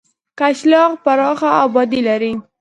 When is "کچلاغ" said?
0.39-0.89